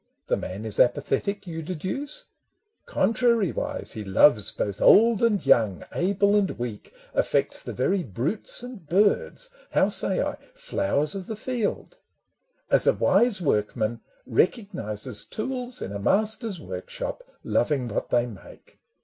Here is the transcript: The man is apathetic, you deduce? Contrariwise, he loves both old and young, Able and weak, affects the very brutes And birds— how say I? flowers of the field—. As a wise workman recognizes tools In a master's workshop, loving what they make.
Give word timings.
The 0.25 0.35
man 0.35 0.65
is 0.65 0.79
apathetic, 0.79 1.45
you 1.45 1.61
deduce? 1.61 2.25
Contrariwise, 2.87 3.91
he 3.91 4.03
loves 4.03 4.51
both 4.51 4.81
old 4.81 5.21
and 5.21 5.45
young, 5.45 5.83
Able 5.93 6.35
and 6.35 6.49
weak, 6.57 6.91
affects 7.13 7.61
the 7.61 7.71
very 7.71 8.01
brutes 8.01 8.63
And 8.63 8.83
birds— 8.89 9.51
how 9.73 9.89
say 9.89 10.19
I? 10.19 10.37
flowers 10.55 11.13
of 11.13 11.27
the 11.27 11.35
field—. 11.35 11.99
As 12.71 12.87
a 12.87 12.93
wise 12.93 13.41
workman 13.43 14.01
recognizes 14.25 15.23
tools 15.23 15.83
In 15.83 15.91
a 15.91 15.99
master's 15.99 16.59
workshop, 16.59 17.23
loving 17.43 17.87
what 17.87 18.09
they 18.09 18.25
make. 18.25 18.79